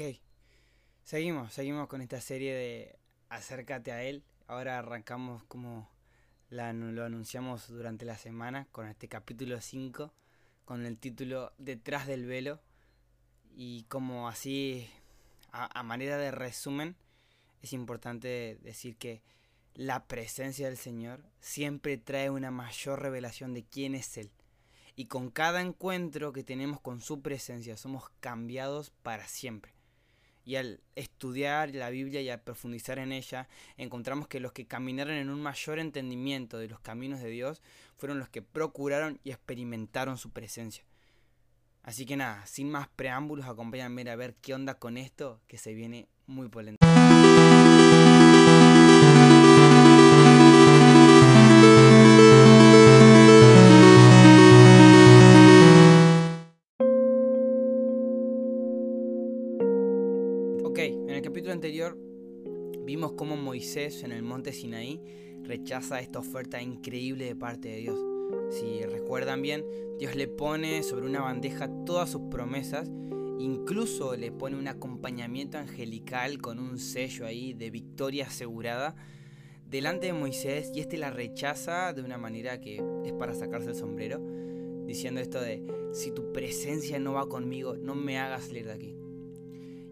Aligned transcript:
Ok, 0.00 0.16
seguimos, 1.04 1.52
seguimos 1.52 1.86
con 1.86 2.00
esta 2.00 2.22
serie 2.22 2.54
de 2.54 2.98
Acércate 3.28 3.92
a 3.92 4.02
Él. 4.02 4.24
Ahora 4.46 4.78
arrancamos 4.78 5.44
como 5.44 5.90
lo 6.48 7.04
anunciamos 7.04 7.68
durante 7.68 8.06
la 8.06 8.16
semana 8.16 8.66
con 8.72 8.88
este 8.88 9.08
capítulo 9.08 9.60
5, 9.60 10.10
con 10.64 10.86
el 10.86 10.96
título 10.96 11.52
Detrás 11.58 12.06
del 12.06 12.24
velo. 12.24 12.62
Y 13.54 13.82
como 13.90 14.30
así, 14.30 14.88
a 15.52 15.82
manera 15.82 16.16
de 16.16 16.30
resumen, 16.30 16.96
es 17.60 17.74
importante 17.74 18.56
decir 18.62 18.96
que 18.96 19.20
la 19.74 20.06
presencia 20.06 20.68
del 20.68 20.78
Señor 20.78 21.22
siempre 21.40 21.98
trae 21.98 22.30
una 22.30 22.50
mayor 22.50 23.02
revelación 23.02 23.52
de 23.52 23.64
quién 23.64 23.94
es 23.94 24.16
Él. 24.16 24.30
Y 24.96 25.08
con 25.08 25.30
cada 25.30 25.60
encuentro 25.60 26.32
que 26.32 26.42
tenemos 26.42 26.80
con 26.80 27.02
su 27.02 27.20
presencia 27.20 27.76
somos 27.76 28.08
cambiados 28.20 28.92
para 29.02 29.28
siempre 29.28 29.78
y 30.50 30.56
al 30.56 30.80
estudiar 30.96 31.72
la 31.76 31.90
Biblia 31.90 32.20
y 32.22 32.28
al 32.28 32.40
profundizar 32.40 32.98
en 32.98 33.12
ella, 33.12 33.46
encontramos 33.76 34.26
que 34.26 34.40
los 34.40 34.50
que 34.50 34.66
caminaron 34.66 35.14
en 35.14 35.30
un 35.30 35.40
mayor 35.40 35.78
entendimiento 35.78 36.58
de 36.58 36.66
los 36.66 36.80
caminos 36.80 37.20
de 37.20 37.28
Dios 37.28 37.62
fueron 37.96 38.18
los 38.18 38.28
que 38.28 38.42
procuraron 38.42 39.20
y 39.22 39.30
experimentaron 39.30 40.18
su 40.18 40.32
presencia. 40.32 40.82
Así 41.84 42.04
que 42.04 42.16
nada, 42.16 42.44
sin 42.46 42.68
más 42.68 42.88
preámbulos, 42.88 43.46
acompáñenme 43.46 44.10
a 44.10 44.16
ver 44.16 44.34
qué 44.42 44.52
onda 44.52 44.74
con 44.74 44.96
esto 44.96 45.40
que 45.46 45.56
se 45.56 45.72
viene 45.72 46.08
muy 46.26 46.48
polento. 46.48 46.79
Anterior 61.60 61.94
vimos 62.86 63.12
cómo 63.12 63.36
Moisés 63.36 64.02
en 64.02 64.12
el 64.12 64.22
monte 64.22 64.50
Sinaí 64.50 64.98
rechaza 65.42 66.00
esta 66.00 66.18
oferta 66.18 66.62
increíble 66.62 67.26
de 67.26 67.36
parte 67.36 67.68
de 67.68 67.76
Dios. 67.76 67.98
Si 68.48 68.82
recuerdan 68.86 69.42
bien, 69.42 69.66
Dios 69.98 70.16
le 70.16 70.26
pone 70.26 70.82
sobre 70.82 71.04
una 71.04 71.20
bandeja 71.20 71.68
todas 71.84 72.08
sus 72.08 72.22
promesas, 72.30 72.88
incluso 73.38 74.16
le 74.16 74.32
pone 74.32 74.56
un 74.56 74.68
acompañamiento 74.68 75.58
angelical 75.58 76.38
con 76.38 76.58
un 76.58 76.78
sello 76.78 77.26
ahí 77.26 77.52
de 77.52 77.68
victoria 77.68 78.28
asegurada 78.28 78.96
delante 79.68 80.06
de 80.06 80.14
Moisés 80.14 80.72
y 80.74 80.80
este 80.80 80.96
la 80.96 81.10
rechaza 81.10 81.92
de 81.92 82.00
una 82.00 82.16
manera 82.16 82.58
que 82.58 82.82
es 83.04 83.12
para 83.12 83.34
sacarse 83.34 83.68
el 83.68 83.76
sombrero, 83.76 84.18
diciendo 84.86 85.20
esto 85.20 85.42
de, 85.42 85.62
si 85.92 86.10
tu 86.10 86.32
presencia 86.32 86.98
no 86.98 87.12
va 87.12 87.28
conmigo, 87.28 87.76
no 87.76 87.94
me 87.94 88.18
hagas 88.18 88.46
salir 88.46 88.64
de 88.64 88.72
aquí. 88.72 88.99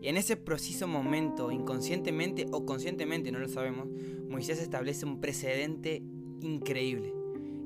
Y 0.00 0.08
en 0.08 0.16
ese 0.16 0.36
preciso 0.36 0.86
momento, 0.86 1.50
inconscientemente 1.50 2.46
o 2.52 2.64
conscientemente, 2.64 3.32
no 3.32 3.38
lo 3.38 3.48
sabemos, 3.48 3.88
Moisés 4.28 4.60
establece 4.60 5.06
un 5.06 5.20
precedente 5.20 6.02
increíble. 6.40 7.14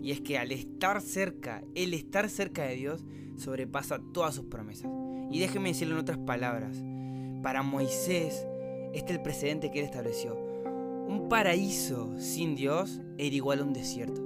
Y 0.01 0.13
es 0.13 0.21
que 0.21 0.39
al 0.39 0.51
estar 0.51 1.01
cerca, 1.01 1.63
el 1.75 1.95
estar 1.95 2.29
cerca 2.29 2.65
de 2.65 2.77
Dios, 2.77 3.05
sobrepasa 3.37 4.01
todas 4.13 4.35
sus 4.35 4.47
promesas. 4.47 4.91
Y 5.31 5.41
déjeme 5.41 5.71
decirlo 5.71 5.95
en 5.95 6.01
otras 6.01 6.19
palabras. 6.19 6.83
Para 7.43 7.63
Moisés, 7.63 8.47
este 8.95 9.13
es 9.13 9.19
el 9.19 9.23
precedente 9.23 9.71
que 9.71 9.81
él 9.81 9.85
estableció. 9.85 10.37
Un 10.37 11.29
paraíso 11.29 12.11
sin 12.19 12.55
Dios 12.55 13.01
era 13.19 13.35
igual 13.35 13.61
a 13.61 13.65
un 13.65 13.73
desierto. 13.73 14.23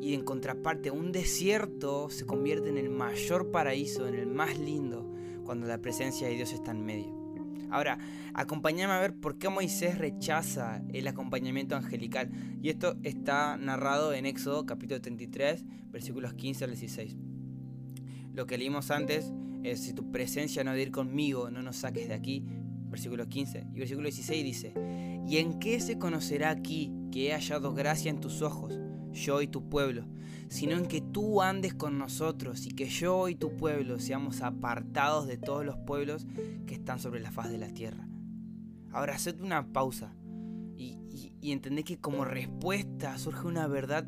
Y 0.00 0.14
en 0.14 0.22
contraparte, 0.22 0.90
un 0.90 1.12
desierto 1.12 2.08
se 2.10 2.24
convierte 2.24 2.68
en 2.68 2.78
el 2.78 2.88
mayor 2.88 3.50
paraíso, 3.50 4.06
en 4.06 4.14
el 4.14 4.26
más 4.26 4.58
lindo, 4.58 5.07
cuando 5.48 5.66
la 5.66 5.78
presencia 5.78 6.28
de 6.28 6.34
Dios 6.34 6.52
está 6.52 6.72
en 6.72 6.84
medio. 6.84 7.10
Ahora, 7.70 7.98
acompáñame 8.34 8.92
a 8.92 9.00
ver 9.00 9.14
por 9.14 9.38
qué 9.38 9.48
Moisés 9.48 9.96
rechaza 9.96 10.82
el 10.92 11.08
acompañamiento 11.08 11.74
angelical. 11.74 12.28
Y 12.60 12.68
esto 12.68 12.98
está 13.02 13.56
narrado 13.56 14.12
en 14.12 14.26
Éxodo 14.26 14.66
capítulo 14.66 15.00
33, 15.00 15.64
versículos 15.90 16.34
15 16.34 16.64
al 16.64 16.70
16. 16.72 17.16
Lo 18.34 18.44
que 18.46 18.58
leímos 18.58 18.90
antes 18.90 19.32
es, 19.62 19.80
si 19.80 19.94
tu 19.94 20.12
presencia 20.12 20.62
no 20.64 20.72
ha 20.72 20.74
de 20.74 20.82
ir 20.82 20.90
conmigo, 20.90 21.50
no 21.50 21.62
nos 21.62 21.76
saques 21.76 22.08
de 22.08 22.14
aquí. 22.14 22.44
Versículo 22.90 23.26
15. 23.26 23.68
Y 23.72 23.78
versículo 23.78 24.04
16 24.04 24.44
dice, 24.44 24.74
¿y 25.26 25.38
en 25.38 25.58
qué 25.60 25.80
se 25.80 25.96
conocerá 25.96 26.50
aquí 26.50 26.92
que 27.10 27.28
he 27.28 27.32
hallado 27.32 27.72
gracia 27.72 28.10
en 28.10 28.20
tus 28.20 28.42
ojos, 28.42 28.78
yo 29.18 29.42
y 29.42 29.48
tu 29.48 29.68
pueblo? 29.68 30.04
sino 30.48 30.76
en 30.76 30.86
que 30.86 31.00
tú 31.00 31.42
andes 31.42 31.74
con 31.74 31.98
nosotros 31.98 32.66
y 32.66 32.70
que 32.70 32.86
yo 32.86 33.28
y 33.28 33.34
tu 33.34 33.56
pueblo 33.56 34.00
seamos 34.00 34.40
apartados 34.40 35.26
de 35.26 35.36
todos 35.36 35.64
los 35.64 35.76
pueblos 35.76 36.26
que 36.66 36.74
están 36.74 36.98
sobre 36.98 37.20
la 37.20 37.30
faz 37.30 37.50
de 37.50 37.58
la 37.58 37.68
tierra. 37.68 38.08
Ahora, 38.90 39.14
haced 39.14 39.40
una 39.40 39.72
pausa 39.72 40.14
y, 40.74 40.98
y, 41.42 41.58
que 41.84 41.98
como 41.98 42.24
respuesta 42.24 43.18
surge 43.18 43.46
una 43.46 43.66
verdad 43.66 44.06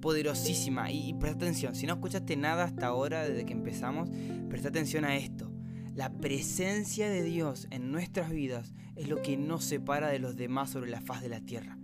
poderosísima. 0.00 0.90
Y, 0.90 1.10
y 1.10 1.14
presta 1.14 1.44
atención, 1.44 1.74
si 1.74 1.86
no 1.86 1.94
escuchaste 1.94 2.36
nada 2.36 2.64
hasta 2.64 2.86
ahora, 2.86 3.28
desde 3.28 3.44
que 3.44 3.52
empezamos, 3.52 4.08
presta 4.48 4.68
atención 4.68 5.04
a 5.04 5.16
esto. 5.16 5.52
La 5.94 6.10
presencia 6.10 7.10
de 7.10 7.22
Dios 7.22 7.68
en 7.70 7.92
nuestras 7.92 8.30
vidas 8.30 8.74
es 8.96 9.08
lo 9.08 9.20
que 9.20 9.36
nos 9.36 9.64
separa 9.64 10.08
de 10.08 10.18
los 10.18 10.34
demás 10.34 10.70
sobre 10.70 10.90
la 10.90 11.02
faz 11.02 11.20
de 11.20 11.28
la 11.28 11.40
tierra 11.40 11.78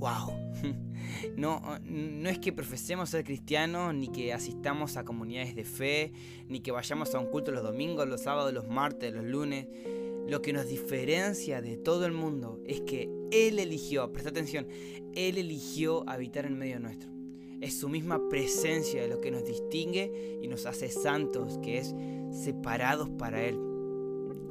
wow. 0.00 0.39
No, 1.36 1.60
no 1.84 2.28
es 2.28 2.38
que 2.38 2.52
profesemos 2.52 3.10
ser 3.10 3.24
cristianos, 3.24 3.94
ni 3.94 4.08
que 4.08 4.32
asistamos 4.32 4.96
a 4.96 5.04
comunidades 5.04 5.54
de 5.54 5.64
fe, 5.64 6.12
ni 6.48 6.60
que 6.60 6.72
vayamos 6.72 7.14
a 7.14 7.18
un 7.18 7.26
culto 7.26 7.50
los 7.50 7.62
domingos, 7.62 8.08
los 8.08 8.22
sábados, 8.22 8.52
los 8.52 8.68
martes, 8.68 9.12
los 9.12 9.24
lunes. 9.24 9.66
Lo 10.28 10.42
que 10.42 10.52
nos 10.52 10.68
diferencia 10.68 11.60
de 11.60 11.76
todo 11.76 12.06
el 12.06 12.12
mundo 12.12 12.60
es 12.66 12.80
que 12.82 13.10
Él 13.32 13.58
eligió, 13.58 14.12
presta 14.12 14.30
atención, 14.30 14.66
Él 15.14 15.38
eligió 15.38 16.08
habitar 16.08 16.46
en 16.46 16.58
medio 16.58 16.78
nuestro. 16.78 17.10
Es 17.60 17.78
su 17.78 17.88
misma 17.88 18.28
presencia 18.28 19.06
lo 19.06 19.20
que 19.20 19.30
nos 19.30 19.44
distingue 19.44 20.38
y 20.40 20.48
nos 20.48 20.66
hace 20.66 20.88
santos, 20.88 21.58
que 21.58 21.78
es 21.78 21.94
separados 22.30 23.10
para 23.10 23.42
Él. 23.44 23.58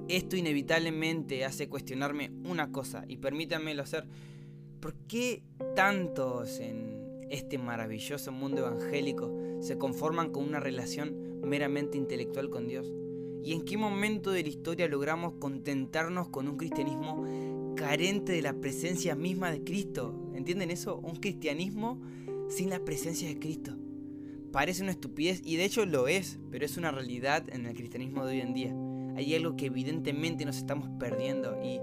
Esto 0.07 0.35
inevitablemente 0.35 1.45
hace 1.45 1.69
cuestionarme 1.69 2.31
una 2.43 2.71
cosa, 2.71 3.05
y 3.07 3.17
permítanmelo 3.17 3.83
hacer 3.83 4.05
¿Por 4.79 4.93
qué 5.07 5.43
tantos 5.75 6.59
en 6.59 7.27
este 7.29 7.57
maravilloso 7.57 8.31
mundo 8.31 8.59
evangélico 8.59 9.29
se 9.59 9.77
conforman 9.77 10.31
con 10.31 10.45
una 10.45 10.61
relación 10.61 11.41
meramente 11.41 11.97
intelectual 11.97 12.49
con 12.49 12.67
Dios? 12.67 12.89
¿Y 13.43 13.51
en 13.51 13.65
qué 13.65 13.77
momento 13.77 14.31
de 14.31 14.43
la 14.43 14.49
historia 14.49 14.87
logramos 14.87 15.33
contentarnos 15.33 16.29
con 16.29 16.47
un 16.47 16.55
cristianismo 16.55 17.25
carente 17.75 18.31
de 18.31 18.41
la 18.41 18.53
presencia 18.53 19.15
misma 19.15 19.51
de 19.51 19.65
Cristo? 19.65 20.31
¿Entienden 20.33 20.71
eso? 20.71 20.97
Un 20.97 21.17
cristianismo 21.17 22.01
sin 22.47 22.69
la 22.69 22.79
presencia 22.79 23.27
de 23.27 23.37
Cristo. 23.37 23.75
Parece 24.53 24.81
una 24.81 24.91
estupidez 24.91 25.41
y 25.43 25.57
de 25.57 25.65
hecho 25.65 25.85
lo 25.85 26.07
es, 26.07 26.39
pero 26.51 26.65
es 26.65 26.77
una 26.77 26.91
realidad 26.91 27.49
en 27.49 27.65
el 27.65 27.75
cristianismo 27.75 28.25
de 28.25 28.35
hoy 28.35 28.41
en 28.41 28.53
día. 28.53 28.75
Hay 29.17 29.35
algo 29.35 29.57
que 29.57 29.65
evidentemente 29.65 30.45
nos 30.45 30.57
estamos 30.57 30.89
perdiendo 30.97 31.61
y 31.61 31.79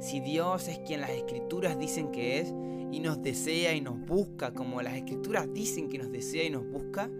si 0.00 0.20
Dios 0.20 0.66
es 0.68 0.78
quien 0.78 1.02
las 1.02 1.10
escrituras 1.10 1.78
dicen 1.78 2.10
que 2.10 2.40
es 2.40 2.52
y 2.90 3.00
nos 3.00 3.22
desea 3.22 3.74
y 3.74 3.80
nos 3.80 4.00
busca 4.00 4.52
como 4.52 4.82
las 4.82 4.94
escrituras 4.94 5.52
dicen 5.52 5.88
que 5.88 5.98
nos 5.98 6.10
desea 6.10 6.44
y 6.44 6.50
nos 6.50 6.66
busca, 6.66 7.10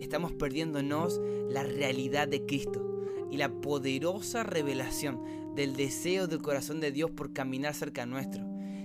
estamos 0.00 0.32
perdiéndonos 0.32 1.20
la 1.48 1.62
realidad 1.62 2.28
de 2.28 2.44
Cristo 2.44 3.04
y 3.30 3.36
la 3.36 3.48
poderosa 3.48 4.42
revelación 4.42 5.20
del 5.54 5.76
deseo 5.76 6.26
del 6.26 6.42
corazón 6.42 6.80
de 6.80 6.90
Dios 6.90 7.10
por 7.12 7.32
caminar 7.32 7.74
cerca 7.74 8.04
nuestro, 8.04 8.44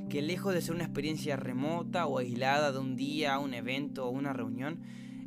que 0.10 0.22
lejos 0.22 0.54
de 0.54 0.62
ser 0.62 0.76
una 0.76 0.86
experiencia 0.86 1.36
remota 1.36 2.06
o 2.06 2.20
aislada 2.20 2.72
de 2.72 2.78
un 2.78 2.96
día, 2.96 3.40
un 3.40 3.56
evento 3.56 4.06
o 4.06 4.12
una 4.12 4.32
reunión, 4.32 4.80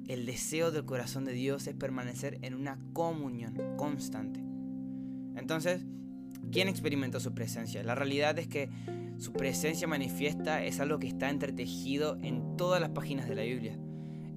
el 0.06 0.26
deseo 0.26 0.70
del 0.70 0.84
corazón 0.84 1.24
de 1.24 1.32
Dios 1.32 1.66
es 1.66 1.74
permanecer 1.74 2.38
en 2.42 2.54
una 2.54 2.78
comunión 2.92 3.54
constante. 3.76 4.40
Entonces, 5.36 5.84
¿Quién 6.52 6.68
experimentó 6.68 7.18
su 7.18 7.32
presencia? 7.32 7.82
La 7.82 7.94
realidad 7.94 8.38
es 8.38 8.46
que 8.46 8.68
su 9.16 9.32
presencia 9.32 9.88
manifiesta 9.88 10.62
es 10.62 10.80
algo 10.80 10.98
que 10.98 11.06
está 11.06 11.30
entretejido 11.30 12.18
en 12.22 12.58
todas 12.58 12.78
las 12.78 12.90
páginas 12.90 13.26
de 13.26 13.34
la 13.34 13.42
Biblia. 13.42 13.78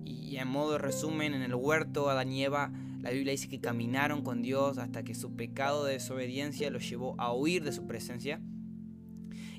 Y 0.06 0.38
en 0.38 0.48
modo 0.48 0.72
de 0.72 0.78
resumen, 0.78 1.34
en 1.34 1.42
el 1.42 1.54
huerto 1.54 2.10
Adán 2.10 2.32
y 2.32 2.42
Eva, 2.42 2.72
la 3.02 3.12
Biblia 3.12 3.32
dice 3.32 3.50
que 3.50 3.60
caminaron 3.60 4.22
con 4.22 4.42
Dios 4.42 4.78
hasta 4.78 5.04
que 5.04 5.14
su 5.14 5.36
pecado 5.36 5.84
de 5.84 5.94
desobediencia 5.94 6.70
los 6.70 6.90
llevó 6.90 7.20
a 7.20 7.34
huir 7.34 7.66
de 7.66 7.74
su 7.74 7.86
presencia. 7.86 8.40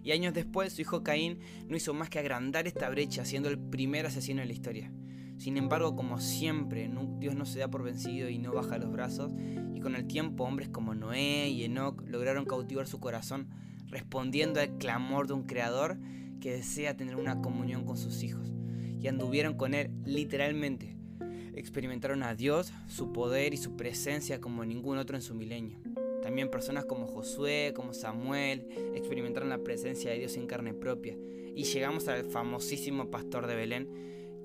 Y 0.02 0.12
años 0.12 0.32
después, 0.32 0.72
su 0.72 0.80
hijo 0.80 1.02
Caín 1.02 1.40
no 1.68 1.76
hizo 1.76 1.92
más 1.92 2.08
que 2.08 2.20
agrandar 2.20 2.66
esta 2.66 2.88
brecha, 2.88 3.26
siendo 3.26 3.50
el 3.50 3.58
primer 3.58 4.06
asesino 4.06 4.40
en 4.40 4.48
la 4.48 4.54
historia. 4.54 4.90
Sin 5.38 5.56
embargo, 5.56 5.96
como 5.96 6.18
siempre, 6.18 6.90
Dios 7.18 7.34
no 7.34 7.44
se 7.44 7.58
da 7.58 7.68
por 7.68 7.82
vencido 7.82 8.28
y 8.28 8.38
no 8.38 8.52
baja 8.52 8.78
los 8.78 8.90
brazos, 8.90 9.32
y 9.74 9.80
con 9.80 9.94
el 9.94 10.06
tiempo 10.06 10.44
hombres 10.44 10.68
como 10.68 10.94
Noé 10.94 11.48
y 11.48 11.64
Enoch 11.64 12.02
lograron 12.06 12.46
cautivar 12.46 12.86
su 12.86 13.00
corazón, 13.00 13.48
respondiendo 13.88 14.60
al 14.60 14.78
clamor 14.78 15.26
de 15.26 15.34
un 15.34 15.44
creador 15.44 15.98
que 16.40 16.52
desea 16.52 16.96
tener 16.96 17.16
una 17.16 17.40
comunión 17.42 17.84
con 17.84 17.96
sus 17.96 18.22
hijos, 18.22 18.52
y 19.00 19.08
anduvieron 19.08 19.54
con 19.54 19.74
él 19.74 19.90
literalmente. 20.04 20.96
Experimentaron 21.54 22.22
a 22.22 22.34
Dios, 22.34 22.72
su 22.86 23.12
poder 23.12 23.54
y 23.54 23.56
su 23.56 23.76
presencia 23.76 24.40
como 24.40 24.64
ningún 24.64 24.98
otro 24.98 25.16
en 25.16 25.22
su 25.22 25.34
milenio. 25.34 25.78
También 26.22 26.50
personas 26.50 26.84
como 26.84 27.06
Josué, 27.06 27.72
como 27.74 27.94
Samuel, 27.94 28.66
experimentaron 28.94 29.48
la 29.48 29.62
presencia 29.62 30.10
de 30.10 30.18
Dios 30.18 30.36
en 30.36 30.46
carne 30.46 30.74
propia. 30.74 31.16
Y 31.54 31.64
llegamos 31.64 32.08
al 32.08 32.24
famosísimo 32.24 33.10
pastor 33.10 33.46
de 33.46 33.54
Belén, 33.54 33.88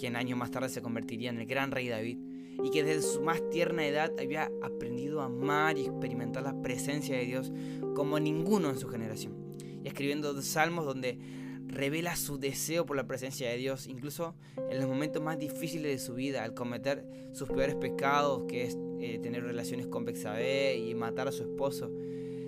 quien 0.02 0.16
años 0.16 0.36
más 0.36 0.50
tarde 0.50 0.68
se 0.68 0.82
convertiría 0.82 1.30
en 1.30 1.38
el 1.38 1.46
gran 1.46 1.70
rey 1.70 1.88
David, 1.88 2.18
y 2.64 2.72
que 2.72 2.84
desde 2.84 3.04
su 3.04 3.22
más 3.22 3.48
tierna 3.52 3.86
edad 3.86 4.12
había 4.20 4.52
aprendido 4.64 5.22
a 5.22 5.26
amar 5.26 5.78
y 5.78 5.82
experimentar 5.82 6.42
la 6.42 6.60
presencia 6.60 7.16
de 7.16 7.26
Dios 7.26 7.54
como 7.96 8.20
ninguno 8.20 8.72
en 8.72 8.80
su 8.80 8.88
generación. 8.88 9.36
Y 9.84 9.88
escribiendo 9.88 10.40
salmos 10.42 10.86
donde 10.86 11.20
revela 11.68 12.16
su 12.16 12.40
deseo 12.40 12.84
por 12.84 12.98
la 12.98 13.06
presencia 13.06 13.48
de 13.50 13.58
Dios, 13.58 13.86
incluso 13.86 14.34
en 14.72 14.80
los 14.80 14.90
momentos 14.90 15.22
más 15.22 15.38
difíciles 15.38 15.92
de 15.92 16.00
su 16.00 16.16
vida, 16.16 16.44
al 16.44 16.56
cometer 16.56 17.06
sus 17.34 17.48
peores 17.48 17.76
pecados, 17.76 18.46
que 18.48 18.64
es 18.64 18.78
eh, 19.00 19.20
tener 19.22 19.44
relaciones 19.44 19.86
con 19.86 20.04
Bexabé 20.04 20.78
y 20.78 20.96
matar 20.96 21.28
a 21.28 21.32
su 21.32 21.44
esposo. 21.44 21.92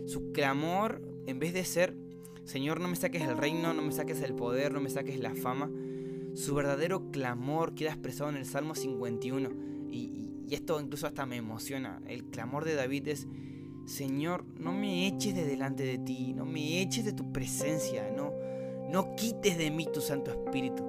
Su 0.08 0.32
clamor, 0.32 1.04
en 1.28 1.38
vez 1.38 1.54
de 1.54 1.64
ser, 1.66 1.96
Señor, 2.46 2.82
no 2.82 2.88
me 2.88 2.96
saques 2.96 3.22
el 3.22 3.38
reino, 3.38 3.76
no 3.76 3.84
me 3.84 3.92
saques 3.92 4.22
el 4.24 4.34
poder, 4.34 4.74
no 4.74 4.82
me 4.82 4.90
saques 4.90 5.20
la 5.20 5.36
fama, 5.36 5.72
su 6.34 6.56
verdadero 6.56 7.12
clamor 7.12 7.76
queda 7.76 7.92
expresado 7.92 8.30
en 8.30 8.38
el 8.38 8.46
Salmo 8.46 8.76
51. 8.76 9.50
Y, 9.92 10.30
esto 10.52 10.80
incluso 10.80 11.08
hasta 11.08 11.26
me 11.26 11.38
emociona. 11.38 12.00
El 12.08 12.26
clamor 12.26 12.64
de 12.64 12.76
David 12.76 13.08
es, 13.08 13.28
Señor, 13.86 14.46
no 14.60 14.72
me 14.72 15.08
eches 15.08 15.34
de 15.34 15.46
delante 15.46 15.84
de 15.84 15.98
ti, 15.98 16.34
no 16.34 16.46
me 16.46 16.82
eches 16.82 17.06
de 17.06 17.14
tu 17.14 17.32
presencia, 17.32 18.12
no, 18.16 18.32
no 18.88 19.16
quites 19.16 19.58
de 19.58 19.72
mí 19.72 19.88
tu 19.92 20.00
Santo 20.00 20.30
Espíritu. 20.30 20.84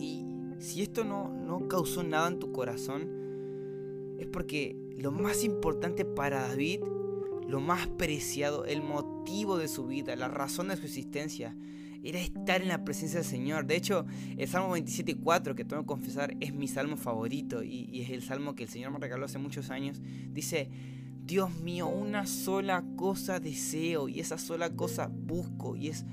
Y 0.00 0.24
si 0.58 0.80
esto 0.80 1.04
no, 1.04 1.28
no 1.28 1.68
causó 1.68 2.02
nada 2.02 2.28
en 2.28 2.38
tu 2.38 2.50
corazón, 2.50 3.10
es 4.18 4.26
porque 4.26 4.74
lo 4.96 5.12
más 5.12 5.44
importante 5.44 6.06
para 6.06 6.48
David, 6.48 6.80
lo 7.46 7.60
más 7.60 7.88
preciado, 7.88 8.64
el 8.64 8.82
motivo 8.82 9.58
de 9.58 9.68
su 9.68 9.86
vida, 9.86 10.16
la 10.16 10.28
razón 10.28 10.68
de 10.68 10.76
su 10.76 10.86
existencia, 10.86 11.54
era 12.04 12.20
estar 12.20 12.62
en 12.62 12.68
la 12.68 12.84
presencia 12.84 13.20
del 13.20 13.28
Señor. 13.28 13.66
De 13.66 13.76
hecho, 13.76 14.04
el 14.36 14.46
Salmo 14.46 14.76
27.4, 14.76 15.54
que 15.54 15.64
tengo 15.64 15.82
que 15.82 15.86
confesar, 15.86 16.36
es 16.40 16.54
mi 16.54 16.68
salmo 16.68 16.96
favorito 16.96 17.62
y, 17.62 17.88
y, 17.90 18.02
es 18.02 18.10
el 18.10 18.22
salmo 18.22 18.54
que 18.54 18.64
el 18.64 18.68
Señor 18.68 18.92
me 18.92 18.98
regaló 18.98 19.24
hace 19.24 19.38
muchos 19.38 19.70
años. 19.70 20.00
Dice, 20.30 20.68
Dios 21.24 21.58
mío, 21.60 21.88
una 21.88 22.26
sola 22.26 22.84
cosa 22.96 23.40
deseo 23.40 24.08
y 24.08 24.20
esa 24.20 24.36
sola 24.36 24.70
cosa 24.70 25.10
busco 25.10 25.74
y 25.74 25.88
es 25.88 26.04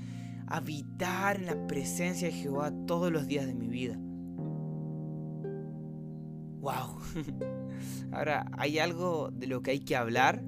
habitar 0.46 1.36
en 1.36 1.46
la 1.46 1.66
presencia 1.66 2.28
de 2.28 2.34
Jehová 2.34 2.72
todos 2.86 3.12
los 3.12 3.26
días 3.26 3.46
de 3.46 3.54
mi 3.54 3.68
vida. 3.68 3.98
¡Wow! 6.60 6.98
Ahora, 8.12 8.50
hay 8.52 8.78
algo 8.78 9.30
de 9.30 9.46
lo 9.46 9.62
que 9.62 9.72
hay 9.72 9.80
que 9.80 9.96
hablar 9.96 10.42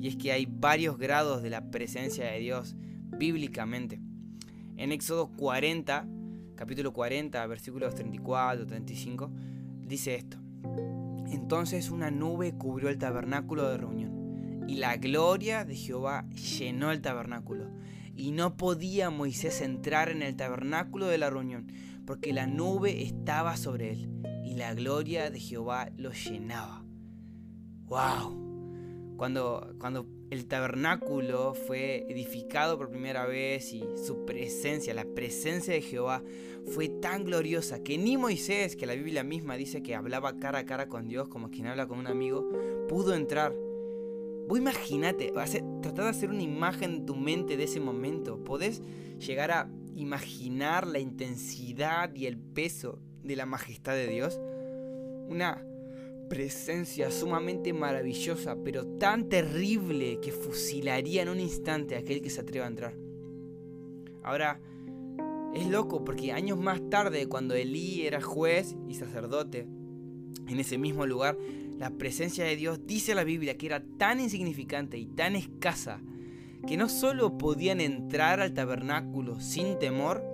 y 0.00 0.08
es 0.08 0.16
que 0.16 0.30
hay 0.30 0.46
varios 0.46 0.98
grados 0.98 1.42
de 1.42 1.50
la 1.50 1.70
presencia 1.70 2.26
de 2.26 2.38
Dios 2.38 2.76
bíblicamente. 3.18 4.00
En 4.76 4.92
Éxodo 4.92 5.28
40, 5.36 6.06
capítulo 6.54 6.92
40, 6.92 7.46
versículos 7.46 7.94
34, 7.94 8.66
35, 8.66 9.30
dice 9.82 10.14
esto. 10.14 10.38
Entonces 11.30 11.90
una 11.90 12.10
nube 12.10 12.54
cubrió 12.56 12.88
el 12.88 12.98
tabernáculo 12.98 13.68
de 13.68 13.76
reunión 13.78 14.64
y 14.68 14.76
la 14.76 14.96
gloria 14.96 15.64
de 15.64 15.76
Jehová 15.76 16.26
llenó 16.30 16.90
el 16.90 17.00
tabernáculo 17.00 17.70
y 18.16 18.32
no 18.32 18.56
podía 18.56 19.10
Moisés 19.10 19.60
entrar 19.60 20.08
en 20.08 20.22
el 20.22 20.36
tabernáculo 20.36 21.06
de 21.06 21.18
la 21.18 21.30
reunión, 21.30 21.70
porque 22.06 22.32
la 22.32 22.46
nube 22.46 23.02
estaba 23.02 23.56
sobre 23.56 23.92
él, 23.92 24.10
y 24.42 24.54
la 24.54 24.72
gloria 24.74 25.30
de 25.30 25.38
Jehová 25.38 25.90
lo 25.96 26.12
llenaba. 26.12 26.82
¡Wow! 27.84 28.45
Cuando, 29.16 29.74
cuando 29.78 30.06
el 30.30 30.46
tabernáculo 30.46 31.54
fue 31.54 32.04
edificado 32.08 32.76
por 32.76 32.90
primera 32.90 33.26
vez 33.26 33.72
y 33.72 33.84
su 33.96 34.24
presencia, 34.24 34.92
la 34.94 35.04
presencia 35.04 35.74
de 35.74 35.82
Jehová, 35.82 36.22
fue 36.66 36.88
tan 36.88 37.24
gloriosa 37.24 37.82
que 37.82 37.96
ni 37.96 38.16
Moisés, 38.16 38.76
que 38.76 38.86
la 38.86 38.94
Biblia 38.94 39.22
misma 39.22 39.56
dice 39.56 39.82
que 39.82 39.94
hablaba 39.94 40.38
cara 40.38 40.60
a 40.60 40.66
cara 40.66 40.88
con 40.88 41.08
Dios 41.08 41.28
como 41.28 41.50
quien 41.50 41.66
habla 41.66 41.86
con 41.86 41.98
un 41.98 42.08
amigo, 42.08 42.48
pudo 42.88 43.14
entrar 43.14 43.54
Vos 44.48 44.58
imagínate, 44.58 45.32
tratar 45.32 46.04
de 46.04 46.10
hacer 46.10 46.30
una 46.30 46.42
imagen 46.42 46.92
en 46.92 47.06
tu 47.06 47.16
mente 47.16 47.56
de 47.56 47.64
ese 47.64 47.80
momento. 47.80 48.44
Podés 48.44 48.80
llegar 49.18 49.50
a 49.50 49.68
imaginar 49.96 50.86
la 50.86 51.00
intensidad 51.00 52.14
y 52.14 52.26
el 52.26 52.38
peso 52.38 53.00
de 53.24 53.34
la 53.34 53.44
majestad 53.44 53.94
de 53.94 54.06
Dios. 54.06 54.38
Una 55.28 55.65
presencia 56.28 57.10
sumamente 57.10 57.72
maravillosa, 57.72 58.56
pero 58.64 58.86
tan 58.86 59.28
terrible 59.28 60.18
que 60.20 60.32
fusilaría 60.32 61.22
en 61.22 61.28
un 61.28 61.40
instante 61.40 61.96
a 61.96 62.00
aquel 62.00 62.20
que 62.20 62.30
se 62.30 62.40
atreva 62.40 62.66
a 62.66 62.68
entrar. 62.68 62.96
Ahora, 64.22 64.60
es 65.54 65.66
loco 65.68 66.04
porque 66.04 66.32
años 66.32 66.58
más 66.58 66.80
tarde, 66.90 67.28
cuando 67.28 67.54
Elí 67.54 68.06
era 68.06 68.20
juez 68.20 68.76
y 68.88 68.94
sacerdote, 68.94 69.66
en 70.48 70.60
ese 70.60 70.78
mismo 70.78 71.06
lugar, 71.06 71.38
la 71.78 71.90
presencia 71.90 72.44
de 72.44 72.56
Dios 72.56 72.86
dice 72.86 73.14
la 73.14 73.24
Biblia 73.24 73.56
que 73.56 73.66
era 73.66 73.82
tan 73.98 74.20
insignificante 74.20 74.98
y 74.98 75.06
tan 75.06 75.36
escasa 75.36 76.00
que 76.66 76.76
no 76.76 76.88
solo 76.88 77.38
podían 77.38 77.80
entrar 77.80 78.40
al 78.40 78.54
tabernáculo 78.54 79.40
sin 79.40 79.78
temor, 79.78 80.24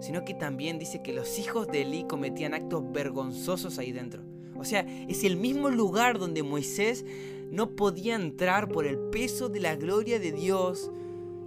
sino 0.00 0.24
que 0.24 0.34
también 0.34 0.78
dice 0.78 1.02
que 1.02 1.12
los 1.12 1.38
hijos 1.38 1.66
de 1.68 1.82
Elí 1.82 2.04
cometían 2.04 2.54
actos 2.54 2.90
vergonzosos 2.92 3.78
ahí 3.78 3.92
dentro. 3.92 4.29
O 4.60 4.64
sea, 4.64 4.80
es 5.08 5.24
el 5.24 5.36
mismo 5.36 5.70
lugar 5.70 6.18
donde 6.18 6.42
Moisés 6.42 7.06
no 7.50 7.70
podía 7.70 8.14
entrar 8.14 8.68
por 8.68 8.86
el 8.86 8.98
peso 8.98 9.48
de 9.48 9.58
la 9.58 9.74
gloria 9.74 10.20
de 10.20 10.32
Dios. 10.32 10.90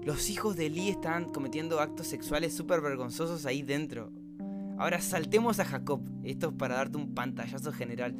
Los 0.03 0.31
hijos 0.31 0.55
de 0.55 0.65
Elí 0.65 0.89
estaban 0.89 1.25
cometiendo 1.25 1.79
actos 1.79 2.07
sexuales 2.07 2.55
súper 2.55 2.81
vergonzosos 2.81 3.45
ahí 3.45 3.61
dentro. 3.61 4.11
Ahora 4.79 4.99
saltemos 4.99 5.59
a 5.59 5.65
Jacob. 5.65 6.01
Esto 6.23 6.47
es 6.47 6.53
para 6.53 6.75
darte 6.75 6.97
un 6.97 7.13
pantallazo 7.13 7.71
general. 7.71 8.15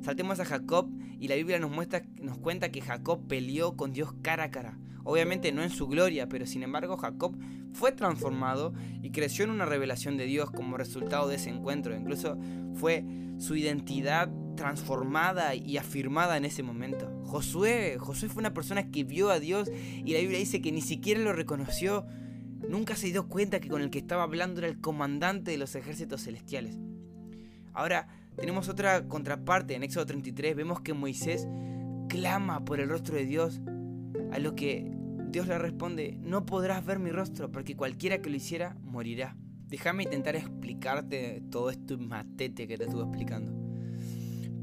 Saltemos 0.00 0.40
a 0.40 0.44
Jacob 0.44 0.90
y 1.18 1.28
la 1.28 1.34
Biblia 1.34 1.58
nos 1.58 1.70
muestra, 1.70 2.02
nos 2.20 2.38
cuenta 2.38 2.70
que 2.70 2.80
Jacob 2.80 3.26
peleó 3.26 3.76
con 3.76 3.92
Dios 3.92 4.14
cara 4.22 4.44
a 4.44 4.50
cara. 4.50 4.78
Obviamente 5.04 5.52
no 5.52 5.62
en 5.62 5.70
su 5.70 5.86
gloria, 5.86 6.28
pero 6.28 6.46
sin 6.46 6.62
embargo 6.62 6.96
Jacob 6.96 7.36
fue 7.72 7.92
transformado 7.92 8.74
y 9.02 9.10
creció 9.10 9.44
en 9.44 9.50
una 9.50 9.64
revelación 9.64 10.16
de 10.16 10.26
Dios 10.26 10.50
como 10.50 10.76
resultado 10.76 11.28
de 11.28 11.36
ese 11.36 11.50
encuentro. 11.50 11.96
Incluso 11.96 12.38
fue 12.74 13.04
su 13.38 13.56
identidad 13.56 14.30
transformada 14.54 15.54
y 15.54 15.76
afirmada 15.76 16.36
en 16.36 16.44
ese 16.44 16.62
momento. 16.62 17.08
Josué, 17.24 17.96
Josué 17.98 18.28
fue 18.28 18.40
una 18.40 18.52
persona 18.52 18.90
que 18.90 19.04
vio 19.04 19.30
a 19.30 19.40
Dios 19.40 19.70
y 19.72 20.12
la 20.12 20.20
Biblia 20.20 20.38
dice 20.38 20.60
que 20.60 20.72
ni 20.72 20.82
siquiera 20.82 21.20
lo 21.20 21.32
reconoció. 21.32 22.04
Nunca 22.68 22.96
se 22.96 23.06
dio 23.06 23.28
cuenta 23.28 23.60
que 23.60 23.68
con 23.68 23.82
el 23.82 23.90
que 23.90 24.00
estaba 24.00 24.24
hablando 24.24 24.60
era 24.60 24.68
el 24.68 24.80
comandante 24.80 25.52
de 25.52 25.58
los 25.58 25.74
ejércitos 25.74 26.24
celestiales. 26.24 26.76
Ahora, 27.72 28.08
tenemos 28.38 28.68
otra 28.68 29.08
contraparte 29.08 29.74
en 29.74 29.82
Éxodo 29.82 30.06
33. 30.06 30.54
Vemos 30.54 30.80
que 30.80 30.94
Moisés 30.94 31.46
clama 32.08 32.64
por 32.64 32.80
el 32.80 32.88
rostro 32.88 33.16
de 33.16 33.24
Dios, 33.24 33.60
a 34.32 34.38
lo 34.38 34.54
que 34.54 34.90
Dios 35.30 35.46
le 35.46 35.58
responde, 35.58 36.18
no 36.22 36.46
podrás 36.46 36.84
ver 36.84 36.98
mi 36.98 37.10
rostro, 37.10 37.50
porque 37.50 37.76
cualquiera 37.76 38.22
que 38.22 38.30
lo 38.30 38.36
hiciera 38.36 38.76
morirá. 38.82 39.36
Déjame 39.66 40.04
intentar 40.04 40.36
explicarte 40.36 41.42
todo 41.50 41.68
esto 41.70 41.98
matete 41.98 42.66
que 42.66 42.78
te 42.78 42.84
estuve 42.84 43.02
explicando. 43.02 43.52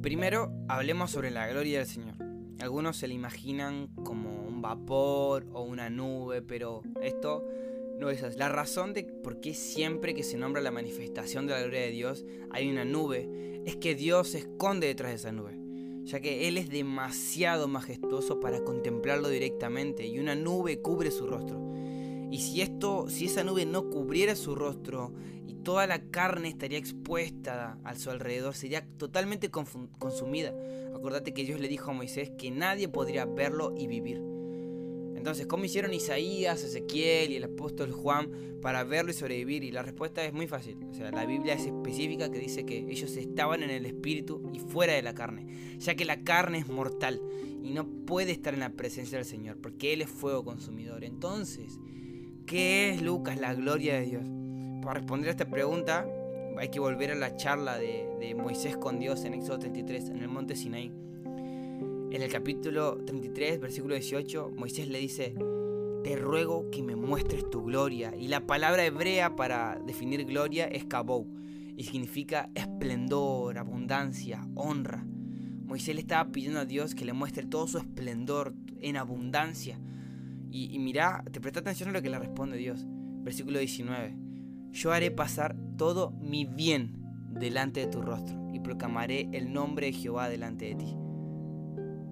Primero, 0.02 0.52
hablemos 0.68 1.12
sobre 1.12 1.30
la 1.30 1.48
gloria 1.48 1.80
del 1.80 1.88
Señor. 1.88 2.16
Algunos 2.60 2.98
se 2.98 3.08
la 3.08 3.14
imaginan 3.14 3.88
como 4.04 4.44
un 4.48 4.62
vapor 4.62 5.46
o 5.54 5.62
una 5.62 5.90
nube, 5.90 6.42
pero 6.42 6.82
esto 7.02 7.46
no 7.98 8.10
es 8.10 8.38
La 8.38 8.50
razón 8.50 8.94
de 8.94 9.04
por 9.04 9.40
qué 9.40 9.54
siempre 9.54 10.14
que 10.14 10.24
se 10.24 10.38
nombra 10.38 10.62
la 10.62 10.72
manifestación 10.72 11.48
de 11.48 11.54
la 11.54 11.62
gloria 11.62 11.82
de 11.82 11.92
Dios 11.92 12.26
hay 12.52 12.70
una 12.70 12.86
nube 12.86 13.62
es 13.66 13.78
que 13.78 13.96
Dios 13.96 14.30
se 14.30 14.40
esconde 14.40 14.88
detrás 14.88 15.12
de 15.12 15.16
esa 15.16 15.32
nube, 15.32 15.58
ya 16.04 16.20
que 16.20 16.48
Él 16.48 16.58
es 16.58 16.70
demasiado 16.70 17.68
majestuoso 17.68 18.40
para 18.40 18.64
contemplarlo 18.64 19.30
directamente 19.30 20.06
y 20.06 20.20
una 20.20 20.36
nube 20.36 20.82
cubre 20.82 21.10
su 21.10 21.26
rostro. 21.26 21.60
Y 22.32 22.40
si 22.40 22.62
esto, 22.62 23.10
si 23.10 23.26
esa 23.26 23.44
nube 23.44 23.66
no 23.66 23.90
cubriera 23.90 24.36
su 24.36 24.56
rostro 24.56 25.14
y 25.48 25.56
toda 25.56 25.88
la 25.88 26.00
carne 26.00 26.50
estaría 26.50 26.78
expuesta 26.78 27.80
a 27.84 27.96
su 27.96 28.12
alrededor, 28.12 28.56
sería 28.56 28.86
totalmente 28.98 29.50
consumida. 29.50 30.54
Acordate 30.94 31.34
que 31.34 31.46
Dios 31.46 31.60
le 31.60 31.68
dijo 31.68 31.92
a 31.92 31.94
Moisés 31.94 32.32
que 32.38 32.52
nadie 32.52 32.88
podría 32.88 33.26
verlo 33.26 33.74
y 33.78 33.88
vivir. 33.88 34.35
Entonces, 35.26 35.48
¿cómo 35.48 35.66
hicieron 35.66 35.92
Isaías, 35.92 36.64
Ezequiel 36.64 37.32
y 37.32 37.38
el 37.38 37.46
apóstol 37.46 37.92
Juan 37.92 38.30
para 38.62 38.84
verlo 38.84 39.10
y 39.10 39.16
sobrevivir? 39.16 39.64
Y 39.64 39.72
la 39.72 39.82
respuesta 39.82 40.24
es 40.24 40.34
muy 40.34 40.46
fácil. 40.46 40.78
O 40.88 40.94
sea, 40.94 41.10
la 41.10 41.26
Biblia 41.26 41.56
es 41.56 41.66
específica 41.66 42.30
que 42.30 42.38
dice 42.38 42.64
que 42.64 42.78
ellos 42.78 43.18
estaban 43.18 43.64
en 43.64 43.72
el 43.72 43.88
espíritu 43.88 44.52
y 44.54 44.60
fuera 44.60 44.94
de 44.94 45.02
la 45.02 45.16
carne, 45.16 45.48
ya 45.80 45.96
que 45.96 46.06
la 46.06 46.24
carne 46.24 46.60
es 46.60 46.68
mortal 46.68 47.24
y 47.64 47.72
no 47.72 47.88
puede 48.06 48.34
estar 48.34 48.54
en 48.54 48.60
la 48.60 48.70
presencia 48.70 49.18
del 49.18 49.26
Señor, 49.26 49.58
porque 49.58 49.94
Él 49.94 50.04
es 50.04 50.10
fuego 50.10 50.46
consumidor. 50.46 51.04
Entonces, 51.04 51.80
¿qué 52.46 52.92
es 52.92 53.02
Lucas, 53.02 53.40
la 53.40 53.56
gloria 53.56 53.96
de 53.96 54.06
Dios? 54.06 54.26
Para 54.84 55.00
responder 55.00 55.30
a 55.30 55.32
esta 55.32 55.50
pregunta, 55.50 56.08
hay 56.56 56.70
que 56.70 56.80
volver 56.80 57.10
a 57.10 57.16
la 57.16 57.36
charla 57.36 57.80
de, 57.80 58.08
de 58.20 58.36
Moisés 58.36 58.78
con 58.78 59.00
Dios 59.00 59.26
en 59.26 59.34
Éxodo 59.34 59.58
33, 59.58 60.10
en 60.10 60.18
el 60.18 60.28
monte 60.28 60.56
Sinaí. 60.56 60.92
En 62.16 62.22
el 62.22 62.32
capítulo 62.32 62.96
33, 63.06 63.60
versículo 63.60 63.94
18, 63.94 64.54
Moisés 64.56 64.88
le 64.88 65.00
dice, 65.00 65.36
te 66.02 66.16
ruego 66.16 66.72
que 66.72 66.82
me 66.82 66.96
muestres 66.96 67.50
tu 67.50 67.64
gloria. 67.64 68.16
Y 68.18 68.30
la 68.30 68.48
palabra 68.48 68.86
hebrea 68.86 69.36
para 69.36 69.78
definir 69.86 70.24
gloria 70.24 70.66
es 70.66 70.86
kabou, 70.86 71.28
y 71.76 71.84
significa 71.84 72.50
esplendor, 72.56 73.58
abundancia, 73.58 74.48
honra. 74.56 75.06
Moisés 75.66 75.94
le 75.94 76.00
estaba 76.00 76.32
pidiendo 76.32 76.62
a 76.62 76.66
Dios 76.66 76.96
que 76.96 77.04
le 77.04 77.12
muestre 77.12 77.46
todo 77.48 77.68
su 77.68 77.80
esplendor 77.80 78.54
en 78.80 78.96
abundancia. 78.96 79.78
Y, 80.50 80.74
y 80.74 80.80
mira, 80.80 81.22
te 81.34 81.42
presta 81.42 81.60
atención 81.60 81.90
a 81.90 81.92
lo 81.92 82.02
que 82.02 82.10
le 82.10 82.18
responde 82.18 82.56
Dios. 82.56 82.86
Versículo 83.26 83.60
19. 83.60 84.16
Yo 84.72 84.94
haré 84.94 85.12
pasar 85.12 85.58
todo 85.78 86.12
mi 86.12 86.46
bien 86.46 86.94
delante 87.32 87.82
de 87.82 87.88
tu 87.88 88.02
rostro 88.02 88.38
y 88.54 88.62
proclamaré 88.62 89.28
el 89.34 89.52
nombre 89.52 89.88
de 89.88 89.92
Jehová 89.92 90.30
delante 90.30 90.68
de 90.68 90.76
ti. 90.76 90.96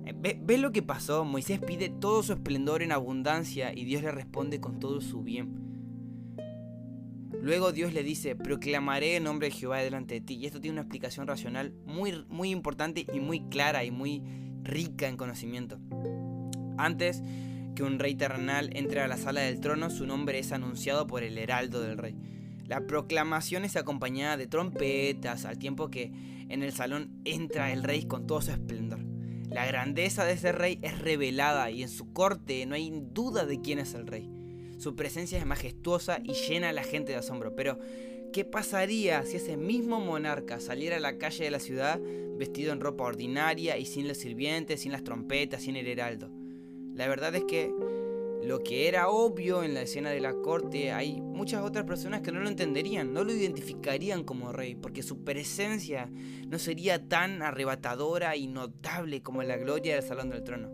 ¿Ves 0.06 0.60
lo 0.60 0.72
que 0.72 0.82
pasó? 0.82 1.24
Moisés 1.24 1.60
pide 1.60 1.90
todo 1.90 2.24
su 2.24 2.34
esplendor 2.34 2.82
en 2.82 2.92
abundancia 2.92 3.74
y 3.74 3.86
Dios 3.86 4.04
le 4.04 4.12
responde 4.12 4.60
con 4.60 4.80
todo 4.80 5.00
su 5.00 5.24
bien. 5.24 5.64
Luego 7.42 7.72
Dios 7.72 7.94
le 7.94 8.04
dice, 8.04 8.36
proclamaré 8.36 9.18
el 9.18 9.24
nombre 9.24 9.50
de 9.50 9.56
Jehová 9.56 9.80
delante 9.80 10.16
de 10.16 10.22
ti. 10.22 10.36
Y 10.36 10.46
esto 10.46 10.62
tiene 10.62 10.76
una 10.76 10.82
explicación 10.82 11.28
racional 11.28 11.74
muy, 11.86 12.26
muy 12.30 12.52
importante 12.52 13.06
y 13.14 13.20
muy 13.20 13.42
clara 13.50 13.84
y 13.84 13.92
muy 13.92 14.24
rica 14.64 15.08
en 15.08 15.18
conocimiento. 15.18 15.80
Antes 16.78 17.22
que 17.76 17.84
un 17.84 18.00
rey 18.00 18.16
terrenal 18.16 18.70
entre 18.74 19.02
a 19.02 19.08
la 19.08 19.18
sala 19.18 19.42
del 19.42 19.60
trono, 19.60 19.90
su 19.90 20.06
nombre 20.06 20.40
es 20.40 20.52
anunciado 20.52 21.08
por 21.08 21.24
el 21.24 21.38
heraldo 21.38 21.82
del 21.82 21.98
rey. 21.98 22.16
La 22.66 22.88
proclamación 22.88 23.66
es 23.66 23.76
acompañada 23.76 24.38
de 24.38 24.48
trompetas 24.48 25.46
al 25.46 25.58
tiempo 25.58 25.90
que 25.90 26.12
en 26.48 26.64
el 26.64 26.72
salón 26.72 27.20
entra 27.26 27.74
el 27.74 27.84
rey 27.84 28.06
con 28.06 28.26
todo 28.26 28.42
su 28.42 28.52
esplendor. 28.52 28.83
La 29.54 29.68
grandeza 29.68 30.26
de 30.26 30.34
ese 30.34 30.52
rey 30.52 30.80
es 30.82 30.98
revelada 30.98 31.70
y 31.70 31.84
en 31.84 31.90
su 31.90 32.12
corte 32.12 32.66
no 32.66 32.74
hay 32.74 32.92
duda 33.14 33.46
de 33.46 33.62
quién 33.62 33.78
es 33.78 33.94
el 33.94 34.08
rey. 34.08 34.28
Su 34.80 34.96
presencia 34.96 35.38
es 35.38 35.46
majestuosa 35.46 36.22
y 36.24 36.34
llena 36.34 36.70
a 36.70 36.74
la 36.74 36.82
gente 36.82 37.12
de 37.12 37.20
asombro. 37.20 37.56
Pero, 37.56 37.78
¿qué 38.34 38.46
pasaría 38.46 39.24
si 39.26 39.38
ese 39.38 39.56
mismo 39.56 40.00
monarca 40.00 40.60
saliera 40.60 40.98
a 40.98 41.00
la 41.00 41.20
calle 41.20 41.44
de 41.44 41.52
la 41.52 41.60
ciudad 41.60 42.00
vestido 42.36 42.74
en 42.74 42.82
ropa 42.82 43.04
ordinaria 43.04 43.78
y 43.78 43.86
sin 43.86 44.08
los 44.08 44.18
sirvientes, 44.18 44.82
sin 44.82 44.92
las 44.92 45.04
trompetas, 45.04 45.62
sin 45.62 45.76
el 45.76 45.88
heraldo? 45.88 46.32
La 46.96 47.08
verdad 47.08 47.36
es 47.36 47.44
que 47.44 47.72
lo 48.46 48.62
que 48.62 48.88
era 48.88 49.10
obvio 49.10 49.64
en 49.64 49.74
la 49.74 49.84
escena 49.84 50.10
de 50.10 50.20
la 50.20 50.34
corte, 50.34 50.92
hay 50.92 51.22
muchas 51.22 51.64
otras 51.64 51.86
personas 51.86 52.22
que 52.22 52.32
no 52.32 52.42
lo 52.42 52.50
entenderían, 52.50 53.14
no 53.14 53.24
lo 53.24 53.32
identificarían 53.32 54.24
como 54.24 54.52
rey, 54.52 54.76
porque 54.76 55.02
su 55.02 55.24
presencia 55.24 56.10
no 56.48 56.60
sería 56.60 57.08
tan 57.08 57.42
arrebatadora 57.42 58.36
y 58.36 58.48
notable 58.48 59.22
como 59.22 59.44
la 59.44 59.58
gloria 59.58 59.96
del 59.96 60.04
salón 60.04 60.30
del 60.30 60.44
trono. 60.44 60.70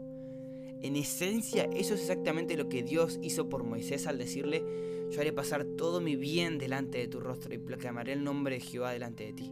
En 0.81 0.95
esencia, 0.95 1.65
eso 1.75 1.93
es 1.93 2.01
exactamente 2.01 2.57
lo 2.57 2.69
que 2.69 2.83
Dios 2.83 3.19
hizo 3.21 3.49
por 3.49 3.63
Moisés 3.63 4.07
al 4.07 4.17
decirle, 4.17 4.63
yo 5.11 5.21
haré 5.21 5.33
pasar 5.33 5.65
todo 5.65 6.01
mi 6.01 6.15
bien 6.15 6.57
delante 6.57 6.97
de 6.99 7.07
tu 7.07 7.19
rostro 7.19 7.53
y 7.53 7.57
proclamaré 7.57 8.13
el 8.13 8.23
nombre 8.23 8.55
de 8.55 8.61
Jehová 8.61 8.91
delante 8.91 9.25
de 9.25 9.33
ti. 9.33 9.51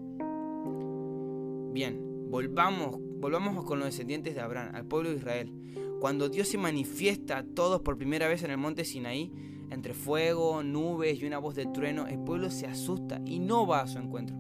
Bien, 1.74 2.30
volvamos, 2.30 2.98
volvamos 3.00 3.66
con 3.66 3.80
los 3.80 3.90
descendientes 3.90 4.36
de 4.36 4.42
Abraham, 4.42 4.74
al 4.74 4.86
pueblo 4.88 5.10
de 5.10 5.18
Israel. 5.18 5.52
Cuando 6.00 6.30
Dios 6.30 6.48
se 6.48 6.60
manifiesta 6.60 7.40
a 7.40 7.44
todos 7.44 7.82
por 7.82 7.98
primera 7.98 8.28
vez 8.28 8.44
en 8.44 8.52
el 8.52 8.58
monte 8.58 8.86
Sinaí, 8.86 9.32
entre 9.72 9.94
fuego, 9.94 10.62
nubes 10.62 11.20
y 11.20 11.26
una 11.26 11.40
voz 11.40 11.56
de 11.56 11.66
trueno, 11.66 12.08
el 12.08 12.20
pueblo 12.20 12.52
se 12.52 12.68
asusta 12.68 13.20
y 13.26 13.40
no 13.40 13.66
va 13.66 13.82
a 13.82 13.88
su 13.88 13.98
encuentro. 13.98 14.36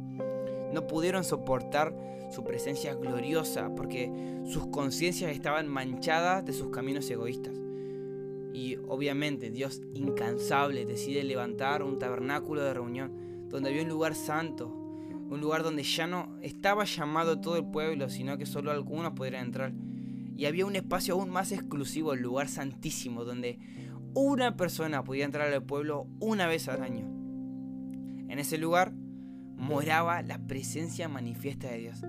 No 0.72 0.86
pudieron 0.86 1.24
soportar 1.24 1.96
su 2.32 2.44
presencia 2.44 2.94
gloriosa 2.94 3.74
porque 3.76 4.12
sus 4.46 4.68
conciencias 4.68 5.32
estaban 5.32 5.68
manchadas 5.68 6.46
de 6.46 6.54
sus 6.54 6.70
caminos 6.70 7.10
egoístas. 7.10 7.60
Y 8.54 8.76
obviamente 8.88 9.50
Dios 9.50 9.82
incansable 9.96 10.86
decide 10.86 11.24
levantar 11.24 11.82
un 11.82 11.98
tabernáculo 11.98 12.64
de 12.64 12.74
reunión 12.74 13.48
donde 13.50 13.70
había 13.70 13.84
un 13.84 13.90
lugar 13.90 14.14
santo, 14.14 14.68
un 14.68 15.42
lugar 15.42 15.64
donde 15.64 15.84
ya 15.84 16.06
no 16.06 16.38
estaba 16.42 16.84
llamado 16.86 17.40
todo 17.40 17.58
el 17.58 17.66
pueblo, 17.66 18.10
sino 18.10 18.38
que 18.38 18.46
solo 18.46 18.72
algunos 18.72 19.14
podrían 19.14 19.46
entrar 19.46 19.74
y 20.38 20.46
había 20.46 20.66
un 20.66 20.76
espacio 20.76 21.16
aún 21.16 21.30
más 21.30 21.52
exclusivo, 21.52 22.14
el 22.14 22.22
lugar 22.22 22.48
santísimo, 22.48 23.26
donde 23.26 23.60
una 24.14 24.56
persona 24.56 25.04
podía 25.04 25.26
entrar 25.26 25.52
al 25.52 25.64
pueblo 25.64 26.08
una 26.20 26.46
vez 26.48 26.68
al 26.68 26.84
año. 26.84 27.06
En 28.30 28.40
ese 28.40 28.58
lugar 28.58 28.94
moraba 29.56 30.22
la 30.22 30.38
presencia 30.38 31.10
manifiesta 31.10 31.70
de 31.70 31.78
Dios. 31.80 32.02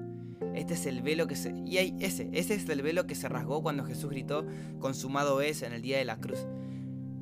Este 0.55 0.75
es 0.75 0.87
el 0.87 1.03
velo 1.03 1.27
que 1.27 1.37
se 1.37 1.55
y 1.67 1.79
ese, 1.79 2.29
ese 2.33 2.55
es 2.55 2.69
el 2.69 2.83
velo 2.83 3.07
que 3.07 3.15
se 3.15 3.29
rasgó 3.29 3.63
cuando 3.63 3.85
Jesús 3.85 4.11
gritó 4.11 4.47
consumado 4.79 5.41
es 5.41 5.63
en 5.63 5.73
el 5.73 5.83
día 5.83 5.99
de 5.99 6.05
la 6.05 6.21
cruz. 6.21 6.47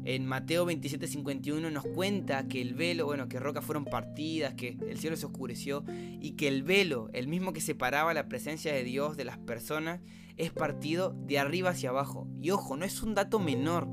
En 0.05 0.27
Mateo 0.27 0.67
27:51 0.67 1.71
nos 1.71 1.85
cuenta 1.85 2.47
que 2.47 2.61
el 2.61 2.75
velo, 2.75 3.07
bueno, 3.07 3.29
que 3.29 3.41
rocas 3.41 3.65
fueron 3.65 3.85
partidas, 3.85 4.55
que 4.55 4.77
el 4.89 4.99
cielo 4.99 5.17
se 5.17 5.27
oscureció 5.27 5.85
y 6.21 6.33
que 6.33 6.49
el 6.49 6.63
velo, 6.63 7.11
el 7.13 7.27
mismo 7.27 7.53
que 7.53 7.61
separaba 7.61 8.15
la 8.15 8.29
presencia 8.29 8.73
de 8.73 8.85
Dios 8.85 9.17
de 9.17 9.25
las 9.25 9.39
personas, 9.39 10.01
es 10.37 10.53
partido 10.53 11.15
de 11.27 11.39
arriba 11.39 11.71
hacia 11.71 11.91
abajo. 11.91 12.29
Y 12.41 12.51
ojo, 12.51 12.77
no 12.77 12.85
es 12.85 13.03
un 13.03 13.15
dato 13.15 13.39
menor. 13.39 13.89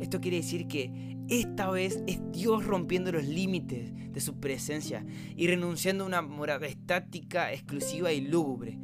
Esto 0.00 0.20
quiere 0.20 0.38
decir 0.38 0.66
que 0.66 1.16
esta 1.28 1.70
vez 1.70 2.02
es 2.06 2.20
Dios 2.32 2.64
rompiendo 2.66 3.12
los 3.12 3.24
límites 3.24 3.92
de 4.12 4.20
su 4.20 4.38
presencia 4.40 5.06
y 5.36 5.46
renunciando 5.46 6.04
a 6.04 6.06
una 6.06 6.22
morada 6.22 6.66
estática, 6.66 7.52
exclusiva 7.52 8.12
y 8.12 8.20
lúgubre. 8.20 8.78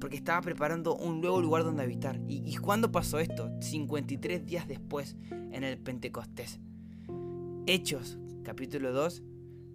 Porque 0.00 0.16
estaba 0.16 0.42
preparando 0.42 0.96
un 0.96 1.20
nuevo 1.20 1.40
lugar 1.40 1.64
donde 1.64 1.82
habitar. 1.82 2.20
¿Y, 2.28 2.42
y 2.44 2.56
cuándo 2.56 2.92
pasó 2.92 3.18
esto? 3.18 3.50
53 3.60 4.44
días 4.44 4.68
después, 4.68 5.16
en 5.30 5.64
el 5.64 5.78
Pentecostés. 5.78 6.60
Hechos, 7.66 8.18
capítulo 8.44 8.92
2, 8.92 9.22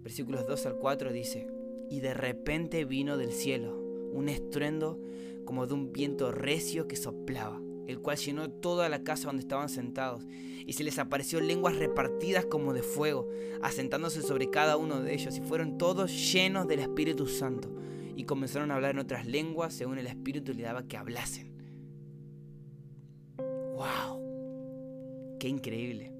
versículos 0.02 0.46
2 0.46 0.66
al 0.66 0.76
4 0.76 1.12
dice, 1.12 1.48
y 1.90 2.00
de 2.00 2.14
repente 2.14 2.84
vino 2.84 3.16
del 3.16 3.32
cielo 3.32 3.82
un 4.12 4.28
estruendo 4.28 4.98
como 5.52 5.66
de 5.66 5.74
un 5.74 5.92
viento 5.92 6.32
recio 6.32 6.88
que 6.88 6.96
soplaba, 6.96 7.60
el 7.86 8.00
cual 8.00 8.16
llenó 8.16 8.48
toda 8.48 8.88
la 8.88 9.04
casa 9.04 9.26
donde 9.26 9.42
estaban 9.42 9.68
sentados, 9.68 10.26
y 10.66 10.72
se 10.72 10.82
les 10.82 10.98
apareció 10.98 11.42
lenguas 11.42 11.76
repartidas 11.76 12.46
como 12.46 12.72
de 12.72 12.82
fuego, 12.82 13.28
asentándose 13.60 14.22
sobre 14.22 14.48
cada 14.48 14.78
uno 14.78 15.02
de 15.02 15.12
ellos, 15.12 15.36
y 15.36 15.42
fueron 15.42 15.76
todos 15.76 16.10
llenos 16.32 16.66
del 16.68 16.80
Espíritu 16.80 17.26
Santo, 17.26 17.70
y 18.16 18.24
comenzaron 18.24 18.70
a 18.70 18.76
hablar 18.76 18.92
en 18.92 19.00
otras 19.00 19.26
lenguas 19.26 19.74
según 19.74 19.98
el 19.98 20.06
Espíritu 20.06 20.54
le 20.54 20.62
daba 20.62 20.88
que 20.88 20.96
hablasen. 20.96 21.52
¡Wow! 23.36 25.36
¡Qué 25.38 25.48
increíble! 25.48 26.11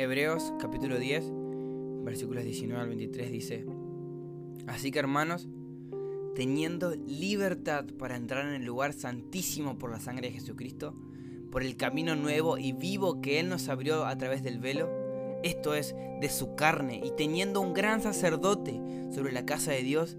Hebreos 0.00 0.52
capítulo 0.60 0.96
10, 0.96 1.24
versículos 2.04 2.44
19 2.44 2.80
al 2.80 2.88
23 2.88 3.32
dice, 3.32 3.66
Así 4.68 4.92
que 4.92 5.00
hermanos, 5.00 5.48
teniendo 6.36 6.94
libertad 6.94 7.84
para 7.98 8.14
entrar 8.14 8.46
en 8.46 8.54
el 8.54 8.64
lugar 8.64 8.92
santísimo 8.92 9.76
por 9.76 9.90
la 9.90 9.98
sangre 9.98 10.28
de 10.28 10.34
Jesucristo, 10.34 10.94
por 11.50 11.64
el 11.64 11.76
camino 11.76 12.14
nuevo 12.14 12.58
y 12.58 12.70
vivo 12.70 13.20
que 13.20 13.40
Él 13.40 13.48
nos 13.48 13.68
abrió 13.68 14.06
a 14.06 14.16
través 14.16 14.44
del 14.44 14.60
velo, 14.60 14.88
esto 15.42 15.74
es, 15.74 15.96
de 16.20 16.28
su 16.28 16.54
carne, 16.54 17.02
y 17.04 17.10
teniendo 17.16 17.60
un 17.60 17.74
gran 17.74 18.00
sacerdote 18.00 18.80
sobre 19.10 19.32
la 19.32 19.46
casa 19.46 19.72
de 19.72 19.82
Dios, 19.82 20.16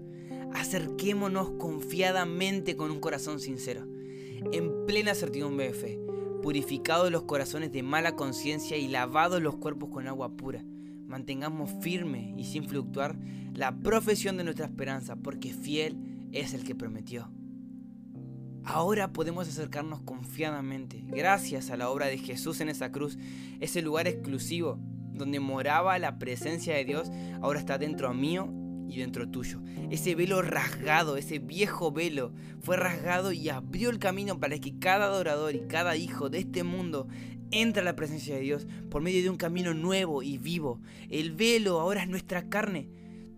acerquémonos 0.52 1.52
confiadamente 1.52 2.76
con 2.76 2.90
un 2.90 3.00
corazón 3.00 3.40
sincero, 3.40 3.86
en 4.52 4.84
plena 4.84 5.14
certidumbre 5.14 5.68
de 5.68 5.72
fe 5.72 6.09
purificados 6.42 7.10
los 7.10 7.22
corazones 7.22 7.72
de 7.72 7.82
mala 7.82 8.16
conciencia 8.16 8.76
y 8.76 8.88
lavados 8.88 9.42
los 9.42 9.56
cuerpos 9.56 9.90
con 9.90 10.08
agua 10.08 10.30
pura. 10.30 10.64
Mantengamos 11.06 11.70
firme 11.80 12.34
y 12.36 12.44
sin 12.44 12.64
fluctuar 12.64 13.16
la 13.54 13.76
profesión 13.76 14.36
de 14.36 14.44
nuestra 14.44 14.66
esperanza, 14.66 15.16
porque 15.16 15.52
fiel 15.52 15.96
es 16.32 16.54
el 16.54 16.64
que 16.64 16.74
prometió. 16.74 17.30
Ahora 18.64 19.12
podemos 19.12 19.48
acercarnos 19.48 20.02
confiadamente, 20.02 21.02
gracias 21.06 21.70
a 21.70 21.76
la 21.76 21.88
obra 21.88 22.06
de 22.06 22.18
Jesús 22.18 22.60
en 22.60 22.68
esa 22.68 22.92
cruz, 22.92 23.18
ese 23.58 23.82
lugar 23.82 24.06
exclusivo 24.06 24.78
donde 25.12 25.40
moraba 25.40 25.98
la 25.98 26.18
presencia 26.18 26.74
de 26.74 26.84
Dios, 26.84 27.10
ahora 27.40 27.58
está 27.58 27.78
dentro 27.78 28.12
mío 28.14 28.48
y 28.90 29.00
dentro 29.00 29.28
tuyo. 29.28 29.60
Ese 29.90 30.14
velo 30.14 30.42
rasgado, 30.42 31.16
ese 31.16 31.38
viejo 31.38 31.92
velo, 31.92 32.32
fue 32.60 32.76
rasgado 32.76 33.32
y 33.32 33.48
abrió 33.48 33.90
el 33.90 33.98
camino 33.98 34.38
para 34.38 34.58
que 34.58 34.78
cada 34.78 35.06
adorador 35.06 35.54
y 35.54 35.60
cada 35.60 35.96
hijo 35.96 36.28
de 36.28 36.40
este 36.40 36.62
mundo 36.64 37.08
entre 37.50 37.82
a 37.82 37.84
la 37.84 37.96
presencia 37.96 38.34
de 38.34 38.42
Dios 38.42 38.66
por 38.90 39.02
medio 39.02 39.22
de 39.22 39.30
un 39.30 39.36
camino 39.36 39.74
nuevo 39.74 40.22
y 40.22 40.38
vivo. 40.38 40.80
El 41.08 41.32
velo 41.32 41.80
ahora 41.80 42.02
es 42.02 42.08
nuestra 42.08 42.48
carne. 42.48 42.88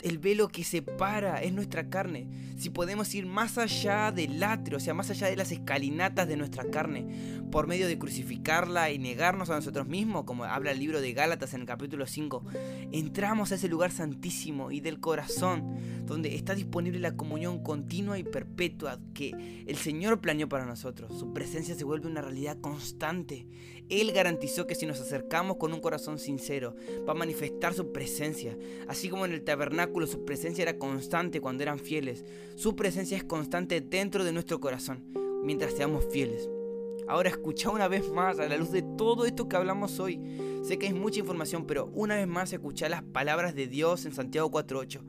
El 0.03 0.19
velo 0.19 0.49
que 0.49 0.65
separa 0.65 1.43
es 1.43 1.53
nuestra 1.53 1.89
carne. 1.89 2.29
Si 2.57 2.71
podemos 2.71 3.15
ir 3.15 3.27
más 3.27 3.59
allá 3.59 4.13
del 4.13 4.43
atrio, 4.43 4.77
o 4.77 4.81
sea, 4.81 4.95
más 4.95 5.11
allá 5.11 5.29
de 5.29 5.37
las 5.37 5.53
escalinatas 5.53 6.29
de 6.29 6.37
nuestra 6.37 6.65
carne, 6.71 7.43
por 7.51 7.67
medio 7.67 7.87
de 7.87 7.99
crucificarla 7.99 8.91
y 8.91 8.99
negarnos 8.99 9.51
a 9.51 9.57
nosotros 9.57 9.87
mismos, 9.87 10.25
como 10.25 10.45
habla 10.45 10.71
el 10.71 10.79
libro 10.79 11.01
de 11.01 11.13
Gálatas 11.13 11.55
en 11.55 11.63
el 11.63 11.67
capítulo 11.67 12.07
5, 12.07 12.45
entramos 12.93 13.53
a 13.53 13.57
ese 13.57 13.69
lugar 13.69 13.91
santísimo 13.91 14.71
y 14.71 14.81
del 14.81 15.01
corazón, 15.01 15.77
donde 16.07 16.35
está 16.35 16.55
disponible 16.55 16.99
la 16.99 17.17
comunión 17.17 17.63
continua 17.63 18.19
y 18.19 18.25
perpetua 18.25 18.99
que 19.15 19.65
el 19.67 19.77
Señor 19.77 20.21
planeó 20.21 20.49
para 20.49 20.67
nosotros. 20.67 21.19
Su 21.19 21.33
presencia 21.33 21.75
se 21.75 21.85
vuelve 21.85 22.09
una 22.09 22.23
realidad 22.23 22.59
constante. 22.61 23.47
Él 23.89 24.13
garantizó 24.13 24.67
que 24.67 24.75
si 24.75 24.87
nos 24.87 25.01
acercamos 25.01 25.57
con 25.59 25.73
un 25.73 25.81
corazón 25.81 26.19
sincero, 26.19 26.75
va 27.07 27.13
a 27.13 27.17
manifestar 27.17 27.75
su 27.75 27.93
presencia. 27.93 28.57
Así 28.89 29.09
como 29.09 29.27
en 29.27 29.33
el 29.33 29.45
tabernáculo 29.45 29.92
su 30.07 30.25
presencia 30.25 30.63
era 30.63 30.79
constante 30.79 31.41
cuando 31.41 31.63
eran 31.63 31.79
fieles, 31.79 32.25
su 32.57 32.75
presencia 32.75 33.17
es 33.17 33.25
constante 33.25 33.81
dentro 33.81 34.25
de 34.25 34.33
nuestro 34.33 34.61
corazón, 34.61 35.05
mientras 35.45 35.75
seamos 35.75 36.05
fieles. 36.11 36.49
Ahora 37.09 37.29
escucha 37.29 37.71
una 37.71 37.89
vez 37.89 38.11
más 38.11 38.39
a 38.39 38.49
la 38.49 38.57
luz 38.57 38.71
de 38.71 38.83
todo 38.83 39.27
esto 39.27 39.49
que 39.49 39.57
hablamos 39.57 39.99
hoy. 40.01 40.21
Sé 40.63 40.79
que 40.79 40.87
es 40.87 40.95
mucha 40.95 41.21
información, 41.21 41.67
pero 41.67 41.87
una 41.95 42.15
vez 42.15 42.27
más 42.27 42.53
escucha 42.53 42.89
las 42.89 43.03
palabras 43.03 43.55
de 43.55 43.67
Dios 43.67 44.07
en 44.07 44.13
Santiago 44.13 44.51
4.8. 44.51 45.01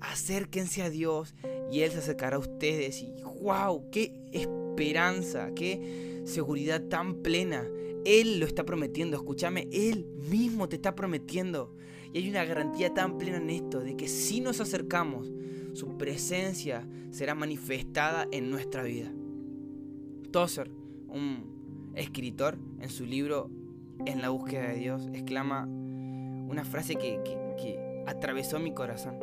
Acérquense 0.00 0.82
a 0.82 0.90
Dios 0.90 1.34
y 1.70 1.80
Él 1.80 1.90
se 1.90 1.98
acercará 1.98 2.36
a 2.36 2.40
ustedes. 2.40 3.00
Y 3.00 3.14
wow, 3.40 3.88
qué 3.90 4.12
esperanza, 4.32 5.50
qué 5.54 6.22
seguridad 6.26 6.82
tan 6.88 7.22
plena. 7.22 7.66
Él 8.04 8.38
lo 8.38 8.46
está 8.46 8.64
prometiendo, 8.64 9.16
escúchame, 9.16 9.68
Él 9.72 10.06
mismo 10.28 10.68
te 10.68 10.76
está 10.76 10.94
prometiendo. 10.94 11.74
Y 12.12 12.18
hay 12.18 12.30
una 12.30 12.44
garantía 12.44 12.92
tan 12.92 13.18
plena 13.18 13.38
en 13.38 13.50
esto, 13.50 13.80
de 13.80 13.96
que 13.96 14.08
si 14.08 14.40
nos 14.40 14.60
acercamos, 14.60 15.32
su 15.72 15.96
presencia 15.96 16.86
será 17.10 17.34
manifestada 17.34 18.28
en 18.30 18.50
nuestra 18.50 18.82
vida. 18.82 19.10
Tozer, 20.30 20.70
un 21.08 21.92
escritor, 21.94 22.58
en 22.80 22.88
su 22.88 23.06
libro 23.06 23.50
En 24.04 24.20
la 24.20 24.30
búsqueda 24.30 24.68
de 24.68 24.78
Dios, 24.78 25.08
exclama 25.12 25.64
una 25.66 26.64
frase 26.64 26.96
que, 26.96 27.20
que 27.56 28.04
atravesó 28.06 28.58
mi 28.58 28.74
corazón. 28.74 29.14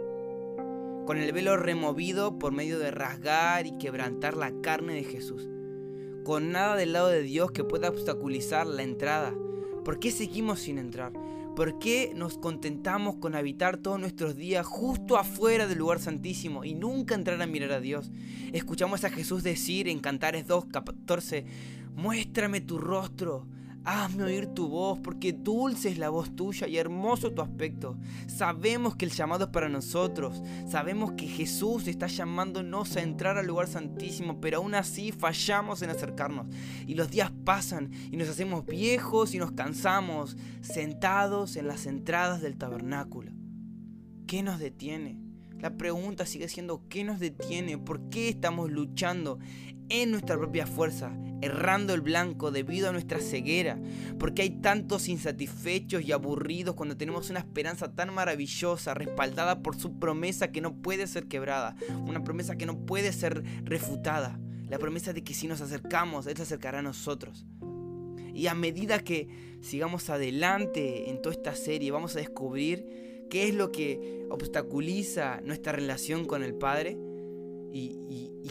Con 1.06 1.18
el 1.18 1.32
velo 1.34 1.58
removido 1.58 2.40
por 2.40 2.54
medio 2.54 2.80
de 2.80 2.92
rasgar 2.92 3.66
y 3.66 3.78
quebrantar 3.78 4.38
la 4.38 4.52
carne 4.62 4.94
de 4.94 5.04
Jesús 5.04 5.50
con 6.30 6.52
nada 6.52 6.76
del 6.76 6.94
lado 6.94 7.08
de 7.08 7.24
Dios 7.24 7.52
que 7.52 7.64
pueda 7.64 7.90
obstaculizar 7.90 8.68
la 8.68 8.84
entrada. 8.84 9.34
¿Por 9.84 10.00
qué 10.00 10.12
seguimos 10.12 10.60
sin 10.60 10.78
entrar? 10.78 11.12
¿Por 11.56 11.78
qué 11.80 12.14
nos 12.16 12.38
contentamos 12.38 13.18
con 13.18 13.36
habitar 13.36 13.78
todos 13.78 14.00
nuestros 14.00 14.36
días 14.36 14.66
justo 14.66 15.18
afuera 15.18 15.68
del 15.68 15.80
lugar 15.80 16.00
santísimo 16.00 16.64
y 16.64 16.74
nunca 16.74 17.16
entrar 17.16 17.42
a 17.42 17.48
mirar 17.48 17.72
a 17.74 17.82
Dios? 17.82 18.12
Escuchamos 18.54 19.04
a 19.04 19.10
Jesús 19.10 19.44
decir 19.44 19.88
en 19.88 20.00
Cantares 20.00 20.48
2, 20.48 20.66
14, 20.68 21.46
muéstrame 21.96 22.62
tu 22.62 22.78
rostro 22.78 23.46
Hazme 23.92 24.22
oír 24.26 24.46
tu 24.46 24.68
voz, 24.68 25.00
porque 25.00 25.34
dulce 25.34 25.90
es 25.90 25.98
la 25.98 26.10
voz 26.10 26.36
tuya 26.36 26.68
y 26.68 26.78
hermoso 26.78 27.32
tu 27.32 27.42
aspecto. 27.42 27.98
Sabemos 28.28 28.96
que 28.96 29.06
el 29.06 29.12
llamado 29.12 29.46
es 29.46 29.50
para 29.50 29.68
nosotros. 29.68 30.44
Sabemos 30.68 31.14
que 31.14 31.26
Jesús 31.26 31.88
está 31.88 32.06
llamándonos 32.06 32.96
a 32.96 33.02
entrar 33.02 33.40
al 33.40 33.48
lugar 33.48 33.68
santísimo, 33.68 34.40
pero 34.40 34.58
aún 34.58 34.76
así 34.76 35.12
fallamos 35.12 35.82
en 35.82 35.90
acercarnos. 35.90 36.46
Y 36.86 36.94
los 36.94 37.10
días 37.10 37.32
pasan 37.44 37.90
y 38.12 38.18
nos 38.18 38.30
hacemos 38.30 38.64
viejos 38.64 39.34
y 39.34 39.40
nos 39.40 39.54
cansamos, 39.54 40.38
sentados 40.62 41.56
en 41.56 41.68
las 41.68 41.88
entradas 41.88 42.44
del 42.44 42.60
tabernáculo. 42.60 43.32
¿Qué 44.28 44.44
nos 44.44 44.60
detiene? 44.60 45.29
La 45.60 45.72
pregunta 45.72 46.26
sigue 46.26 46.48
siendo 46.48 46.88
¿qué 46.88 47.04
nos 47.04 47.20
detiene? 47.20 47.78
¿Por 47.78 48.10
qué 48.10 48.30
estamos 48.30 48.72
luchando 48.72 49.40
en 49.90 50.12
nuestra 50.12 50.38
propia 50.38 50.66
fuerza, 50.66 51.14
errando 51.42 51.94
el 51.94 52.00
blanco 52.00 52.52
debido 52.52 52.88
a 52.88 52.94
nuestra 52.94 53.20
ceguera? 53.20 53.78
¿Por 54.18 54.34
qué 54.34 54.44
hay 54.44 54.62
tantos 54.62 55.10
insatisfechos 55.10 56.04
y 56.04 56.14
aburridos 56.14 56.76
cuando 56.76 56.96
tenemos 56.96 57.30
una 57.30 57.40
esperanza 57.40 57.94
tan 57.94 58.14
maravillosa, 58.14 58.94
respaldada 58.94 59.62
por 59.62 59.76
su 59.76 60.00
promesa 60.00 60.50
que 60.54 60.62
no 60.62 60.82
puede 60.82 61.08
ser 61.08 61.28
quebrada? 61.28 61.76
Una 62.08 62.24
promesa 62.24 62.56
que 62.56 62.66
no 62.66 62.86
puede 62.86 63.12
ser 63.12 63.44
refutada. 63.66 64.40
La 64.70 64.80
promesa 64.80 65.12
de 65.12 65.26
que 65.26 65.34
si 65.34 65.48
nos 65.48 65.60
acercamos, 65.60 66.26
Él 66.28 66.38
se 66.38 66.44
acercará 66.44 66.80
a 66.80 66.84
nosotros. 66.84 67.46
Y 68.34 68.48
a 68.48 68.54
medida 68.54 69.00
que 69.00 69.58
sigamos 69.60 70.10
adelante 70.10 71.10
en 71.10 71.22
toda 71.22 71.36
esta 71.36 71.54
serie, 71.54 71.92
vamos 71.92 72.16
a 72.16 72.20
descubrir 72.20 73.09
qué 73.30 73.48
es 73.48 73.56
lo 73.56 73.72
que 73.72 74.26
obstaculiza 74.30 75.42
nuestra 75.42 75.72
relación 75.72 76.26
con 76.26 76.44
el 76.44 76.56
Padre 76.56 76.98
y, 77.72 77.96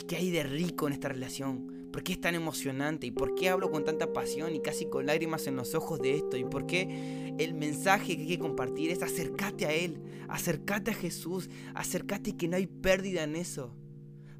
qué 0.06 0.16
hay 0.16 0.30
de 0.30 0.42
rico 0.42 0.86
en 0.86 0.94
esta 0.94 1.08
relación. 1.08 1.90
¿Por 1.92 2.02
qué 2.02 2.12
es 2.12 2.20
tan 2.20 2.34
emocionante? 2.34 3.06
¿Y 3.06 3.10
por 3.10 3.34
qué 3.34 3.50
hablo 3.50 3.70
con 3.70 3.84
tanta 3.84 4.12
pasión 4.12 4.54
y 4.54 4.60
casi 4.60 4.86
con 4.86 5.04
lágrimas 5.04 5.46
en 5.46 5.56
los 5.56 5.74
ojos 5.74 6.00
de 6.00 6.16
esto? 6.16 6.38
¿Y 6.38 6.44
por 6.44 6.64
qué 6.66 7.34
el 7.38 7.52
mensaje 7.52 8.16
que 8.16 8.22
hay 8.22 8.28
que 8.28 8.38
compartir 8.38 8.90
es 8.90 9.02
acércate 9.02 9.66
a 9.66 9.74
Él, 9.74 10.00
acércate 10.28 10.92
a 10.92 10.94
Jesús, 10.94 11.50
acércate 11.74 12.36
que 12.36 12.48
no 12.48 12.56
hay 12.56 12.66
pérdida 12.66 13.24
en 13.24 13.36
eso? 13.36 13.74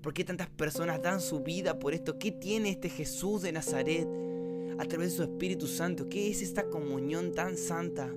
¿Por 0.01 0.15
qué 0.15 0.25
tantas 0.25 0.49
personas 0.49 1.03
dan 1.03 1.21
su 1.21 1.41
vida 1.41 1.79
por 1.79 1.93
esto? 1.93 2.19
¿Qué 2.19 2.33
tiene 2.33 2.71
este 2.71 2.89
Jesús 2.89 3.43
de 3.43 3.53
Nazaret 3.53 4.09
a 4.79 4.85
través 4.87 5.11
de 5.11 5.17
su 5.17 5.23
Espíritu 5.25 5.67
Santo? 5.67 6.09
¿Qué 6.09 6.31
es 6.31 6.41
esta 6.41 6.69
comunión 6.71 7.35
tan 7.35 7.59
santa? 7.59 8.11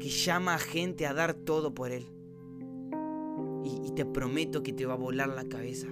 Que 0.00 0.08
llama 0.08 0.54
a 0.54 0.58
gente 0.58 1.06
a 1.06 1.14
dar 1.14 1.34
todo 1.34 1.74
por 1.74 1.90
Él. 1.90 2.06
Y, 3.64 3.92
te 3.94 4.04
prometo 4.04 4.64
que 4.64 4.72
te 4.72 4.86
va 4.86 4.94
a 4.94 4.96
volar 4.96 5.28
la 5.28 5.44
cabeza. 5.44 5.86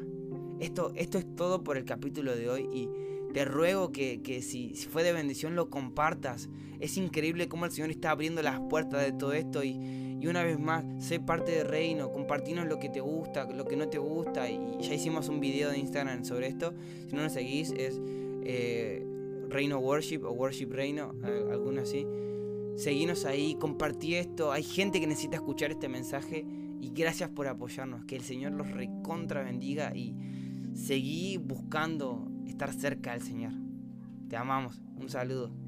Esto, 0.58 0.92
esto 0.96 1.18
es 1.18 1.36
todo 1.36 1.62
por 1.62 1.76
el 1.76 1.84
capítulo 1.84 2.34
de 2.34 2.50
hoy 2.50 2.68
y 2.72 2.88
te 3.32 3.44
ruego 3.44 3.92
que, 3.92 4.20
si, 4.42 4.74
si, 4.74 4.86
fue 4.88 5.04
de 5.04 5.12
bendición 5.12 5.54
lo 5.54 5.70
compartas. 5.70 6.48
Es 6.80 6.96
increíble 6.96 7.48
cómo 7.48 7.64
el 7.64 7.70
Señor 7.70 7.90
está 7.90 8.10
abriendo 8.10 8.42
las 8.42 8.60
puertas 8.68 9.02
de 9.02 9.12
todo 9.12 9.32
esto 9.32 9.62
y, 9.62 9.78
y 10.22 10.26
una 10.28 10.44
vez 10.44 10.58
más, 10.58 10.84
sé 10.98 11.18
parte 11.18 11.50
del 11.50 11.66
reino, 11.66 12.12
compartinos 12.12 12.66
lo 12.66 12.78
que 12.78 12.88
te 12.88 13.00
gusta, 13.00 13.44
lo 13.44 13.64
que 13.64 13.76
no 13.76 13.88
te 13.88 13.98
gusta. 13.98 14.48
Y 14.48 14.60
ya 14.80 14.94
hicimos 14.94 15.28
un 15.28 15.40
video 15.40 15.70
de 15.70 15.78
Instagram 15.78 16.24
sobre 16.24 16.46
esto. 16.46 16.74
Si 17.08 17.16
no 17.16 17.22
nos 17.22 17.32
seguís, 17.32 17.72
es 17.72 18.00
eh, 18.44 19.04
Reino 19.48 19.78
Worship 19.80 20.22
o 20.24 20.30
Worship 20.30 20.68
Reino, 20.70 21.14
alguno 21.50 21.82
así. 21.82 22.06
Seguinos 22.76 23.24
ahí, 23.24 23.54
compartí 23.56 24.14
esto. 24.14 24.52
Hay 24.52 24.62
gente 24.62 25.00
que 25.00 25.06
necesita 25.06 25.36
escuchar 25.36 25.70
este 25.70 25.88
mensaje 25.88 26.46
y 26.80 26.90
gracias 26.90 27.30
por 27.30 27.46
apoyarnos. 27.46 28.04
Que 28.04 28.16
el 28.16 28.22
Señor 28.22 28.52
los 28.52 28.70
recontra 28.70 29.42
bendiga 29.42 29.94
y 29.94 30.16
seguí 30.74 31.36
buscando 31.36 32.28
estar 32.46 32.72
cerca 32.72 33.12
del 33.12 33.22
Señor. 33.22 33.52
Te 34.28 34.36
amamos. 34.36 34.82
Un 34.96 35.08
saludo. 35.08 35.61